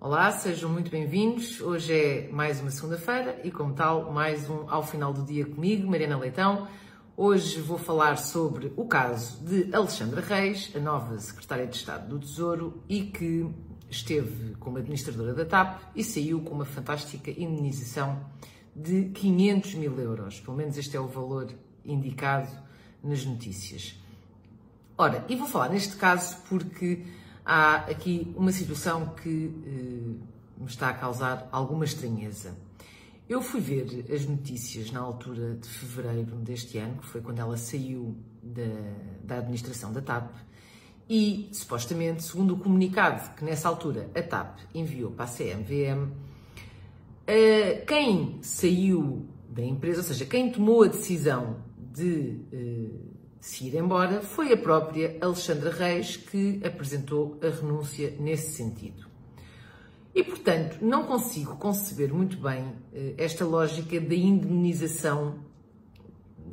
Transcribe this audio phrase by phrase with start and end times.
[0.00, 1.60] Olá, sejam muito bem-vindos.
[1.60, 5.90] Hoje é mais uma segunda-feira e, como tal, mais um ao final do dia comigo,
[5.90, 6.68] Mariana Leitão.
[7.16, 12.20] Hoje vou falar sobre o caso de Alexandra Reis, a nova secretária de Estado do
[12.20, 13.44] Tesouro e que
[13.90, 18.24] esteve como administradora da TAP e saiu com uma fantástica indenização
[18.76, 20.38] de 500 mil euros.
[20.38, 21.48] Pelo menos este é o valor
[21.84, 22.52] indicado
[23.02, 23.98] nas notícias.
[24.96, 27.04] Ora, e vou falar neste caso porque
[27.48, 32.54] há aqui uma situação que eh, me está a causar alguma estranheza.
[33.26, 37.56] Eu fui ver as notícias na altura de fevereiro deste ano, que foi quando ela
[37.56, 38.62] saiu da,
[39.24, 40.30] da administração da TAP,
[41.08, 46.12] e supostamente, segundo o comunicado que nessa altura a TAP enviou para a CMVM,
[47.26, 51.56] eh, quem saiu da empresa, ou seja, quem tomou a decisão
[51.94, 53.08] de eh,
[53.40, 59.06] se ir embora, foi a própria Alexandra Reis que apresentou a renúncia nesse sentido.
[60.14, 65.38] E, portanto, não consigo conceber muito bem eh, esta lógica da indemnização,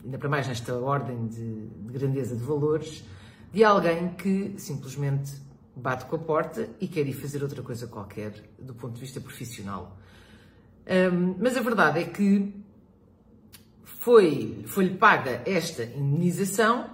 [0.04, 3.04] ainda para mais nesta ordem de, de grandeza de valores,
[3.52, 5.34] de alguém que simplesmente
[5.76, 9.20] bate com a porta e quer ir fazer outra coisa qualquer do ponto de vista
[9.20, 9.98] profissional.
[10.86, 12.54] Um, mas a verdade é que
[14.06, 16.92] foi, foi-lhe paga esta indenização.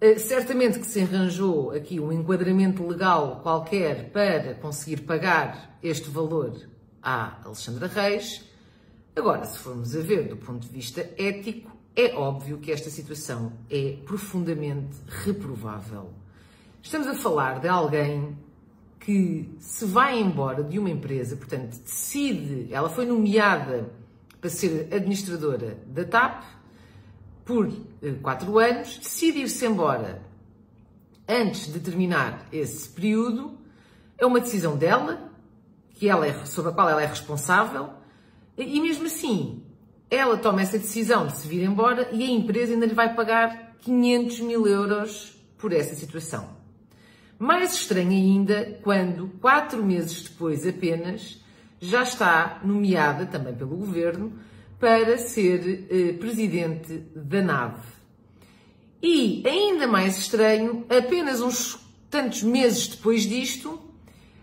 [0.00, 6.58] Uh, certamente que se arranjou aqui um enquadramento legal qualquer para conseguir pagar este valor
[7.02, 8.42] à Alexandra Reis.
[9.14, 13.52] Agora, se formos a ver do ponto de vista ético, é óbvio que esta situação
[13.68, 16.14] é profundamente reprovável.
[16.82, 18.38] Estamos a falar de alguém
[18.98, 23.92] que se vai embora de uma empresa, portanto, decide, ela foi nomeada
[24.42, 26.42] para ser administradora da TAP
[27.44, 30.20] por eh, quatro anos, decide ir-se embora
[31.28, 33.56] antes de terminar esse período.
[34.18, 35.30] É uma decisão dela,
[35.94, 37.90] que ela é, sobre a qual ela é responsável,
[38.58, 39.62] e mesmo assim,
[40.10, 43.76] ela toma essa decisão de se vir embora e a empresa ainda lhe vai pagar
[43.80, 46.50] 500 mil euros por essa situação.
[47.38, 51.41] Mais estranho ainda quando, quatro meses depois apenas,
[51.82, 54.32] já está nomeada também pelo governo
[54.78, 57.82] para ser eh, presidente da nave.
[59.02, 63.80] E, ainda mais estranho, apenas uns tantos meses depois disto,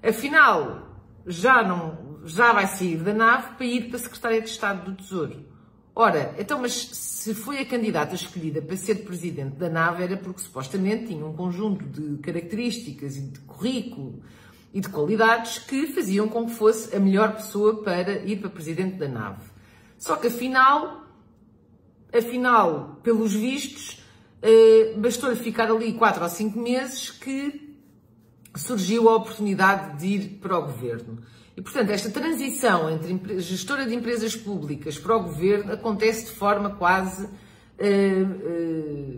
[0.04, 0.90] afinal,
[1.26, 5.02] já, não, já vai sair da nave para ir para a Secretaria de Estado do
[5.02, 5.46] Tesouro.
[5.96, 10.42] Ora, então, mas se foi a candidata escolhida para ser presidente da nave era porque
[10.42, 14.22] supostamente tinha um conjunto de características e de currículo
[14.74, 18.98] e de qualidades que faziam com que fosse a melhor pessoa para ir para presidente
[18.98, 19.50] da nave.
[19.98, 21.04] Só que afinal,
[22.14, 24.04] afinal, pelos vistos,
[24.42, 27.76] eh, bastou-lhe ficar ali quatro ou cinco meses que
[28.56, 31.20] surgiu a oportunidade de ir para o governo.
[31.56, 36.70] E, portanto, esta transição entre gestora de empresas públicas para o governo acontece de forma
[36.72, 37.28] quase
[37.78, 39.18] eh, eh,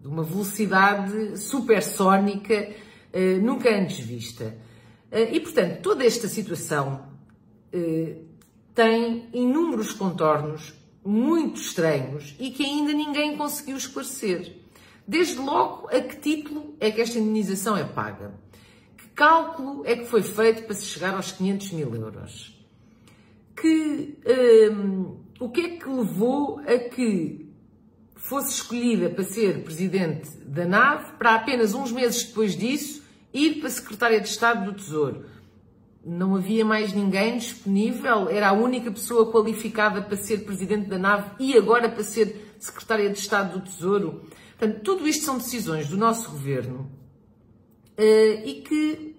[0.00, 2.68] de uma velocidade supersónica
[3.40, 4.56] nunca antes vista.
[5.10, 7.06] Eh, e, portanto, toda esta situação
[7.72, 8.16] eh,
[8.74, 10.74] tem inúmeros contornos
[11.04, 14.56] muito estranhos e que ainda ninguém conseguiu esclarecer.
[15.06, 18.32] Desde logo, a que título é que esta indenização é paga?
[18.96, 22.58] Que cálculo é que foi feito para se chegar aos 500 mil euros?
[23.54, 24.16] Que,
[24.72, 27.51] um, o que é que levou a que
[28.22, 33.02] fosse escolhida para ser presidente da nave, para apenas uns meses depois disso
[33.34, 35.26] ir para secretária de Estado do Tesouro.
[36.06, 41.30] Não havia mais ninguém disponível, era a única pessoa qualificada para ser presidente da nave
[41.40, 44.22] e agora para ser secretária de Estado do Tesouro.
[44.56, 46.88] Portanto, tudo isto são decisões do nosso governo
[47.98, 49.16] uh, e que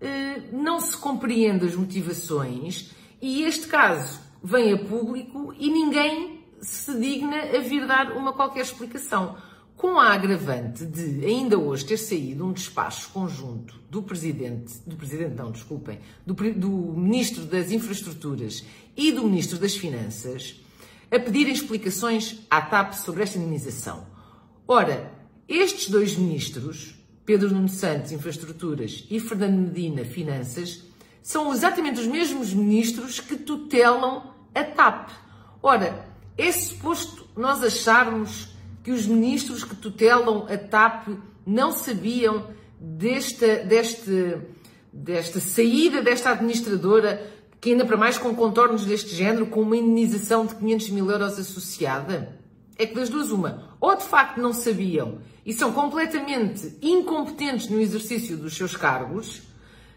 [0.00, 6.98] uh, não se compreende as motivações e este caso vem a público e ninguém se
[6.98, 9.36] digna a vir dar uma qualquer explicação
[9.76, 15.36] com a agravante de ainda hoje ter saído um despacho conjunto do Presidente, do Presidente
[15.36, 18.64] não, desculpem, do, do Ministro das Infraestruturas
[18.96, 20.60] e do Ministro das Finanças
[21.10, 24.04] a pedirem explicações à TAP sobre esta indenização.
[24.66, 25.12] Ora,
[25.48, 26.94] estes dois ministros,
[27.24, 30.84] Pedro Nuno Santos, Infraestruturas, e Fernando Medina, Finanças,
[31.22, 35.10] são exatamente os mesmos ministros que tutelam a TAP.
[35.62, 36.07] Ora,
[36.38, 41.08] é suposto nós acharmos que os ministros que tutelam a TAP
[41.44, 42.46] não sabiam
[42.80, 44.38] desta, deste,
[44.92, 47.26] desta saída desta administradora,
[47.60, 51.38] que ainda para mais com contornos deste género, com uma indenização de 500 mil euros
[51.38, 52.38] associada?
[52.78, 57.80] É que das duas uma, ou de facto não sabiam e são completamente incompetentes no
[57.80, 59.42] exercício dos seus cargos,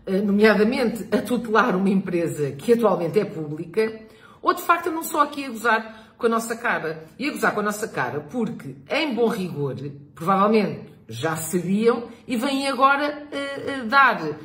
[0.07, 4.01] eh, nomeadamente a tutelar uma empresa que atualmente é pública,
[4.41, 7.05] ou de facto não só aqui a gozar com a nossa cara.
[7.17, 9.75] E a gozar com a nossa cara porque, em bom rigor,
[10.13, 14.37] provavelmente já sabiam e vêm agora uh, uh, dar, uh,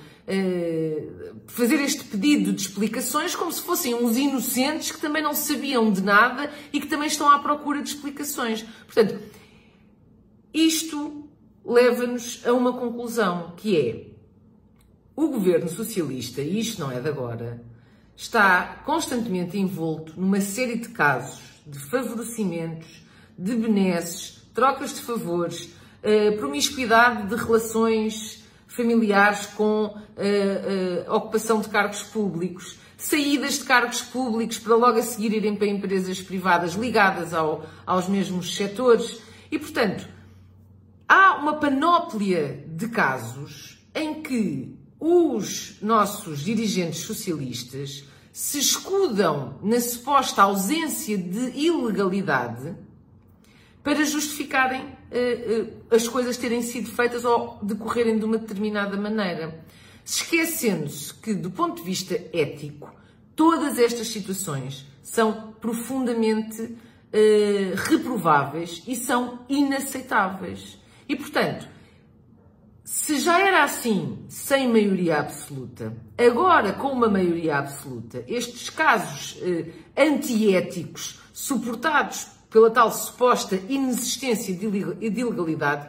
[1.47, 6.03] fazer este pedido de explicações como se fossem uns inocentes que também não sabiam de
[6.03, 8.63] nada e que também estão à procura de explicações.
[8.87, 9.17] Portanto,
[10.53, 11.29] isto
[11.65, 14.07] leva-nos a uma conclusão que é
[15.15, 17.63] o governo socialista, e isto não é de agora,
[18.15, 23.05] está constantemente envolto numa série de casos de favorecimentos,
[23.37, 31.69] de benesses, trocas de favores, uh, promiscuidade de relações familiares com uh, uh, ocupação de
[31.69, 37.35] cargos públicos, saídas de cargos públicos para logo a seguir irem para empresas privadas ligadas
[37.35, 39.21] ao, aos mesmos setores.
[39.51, 40.09] E, portanto,
[41.09, 48.05] há uma panóplia de casos em que os nossos dirigentes socialistas
[48.37, 52.75] se escudam na suposta ausência de ilegalidade
[53.83, 59.65] para justificarem uh, uh, as coisas terem sido feitas ou decorrerem de uma determinada maneira.
[60.05, 62.95] Esquecendo-se que, do ponto de vista ético,
[63.35, 70.79] todas estas situações são profundamente uh, reprováveis e são inaceitáveis.
[71.09, 71.67] E, portanto,
[72.87, 79.73] se já era assim, sem maioria absoluta, agora com uma maioria absoluta, estes casos eh,
[79.97, 84.67] antiéticos, suportados pela tal suposta inexistência de
[85.01, 85.89] ilegalidade,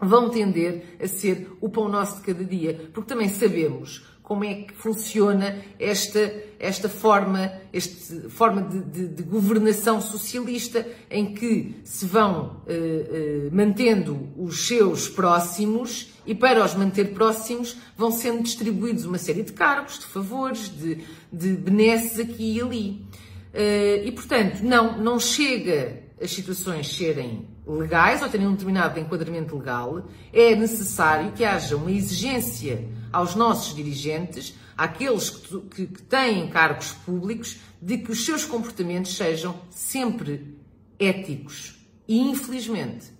[0.00, 2.88] vão tender a ser o pão nosso de cada dia.
[2.94, 9.22] Porque também sabemos como é que funciona esta, esta forma, esta forma de, de, de
[9.24, 16.74] governação socialista em que se vão eh, eh, mantendo os seus próximos e para os
[16.74, 20.98] manter próximos vão sendo distribuídos uma série de cargos, de favores, de,
[21.32, 23.06] de benesses aqui e ali.
[23.52, 29.56] Uh, e portanto, não, não chega as situações serem legais ou terem um determinado enquadramento
[29.56, 36.92] legal, é necessário que haja uma exigência aos nossos dirigentes, àqueles que, que, têm cargos
[36.92, 40.56] públicos, de que os seus comportamentos sejam sempre
[40.98, 41.78] éticos.
[42.08, 43.12] E infelizmente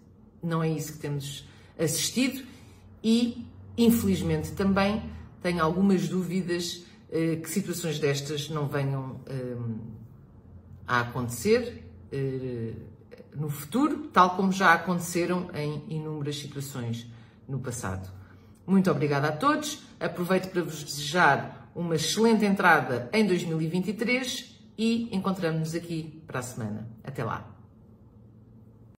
[0.42, 1.46] não é isso que temos
[1.78, 2.42] assistido
[3.02, 3.46] e,
[3.76, 5.02] infelizmente, também
[5.40, 9.56] tenho algumas dúvidas eh, que situações destas não venham eh,
[10.86, 12.72] a acontecer eh,
[13.34, 17.06] no futuro, tal como já aconteceram em inúmeras situações
[17.49, 18.08] no passado.
[18.67, 19.82] Muito obrigada a todos.
[19.99, 26.88] Aproveito para vos desejar uma excelente entrada em 2023 e encontramos-nos aqui para a semana.
[27.05, 27.51] Até lá.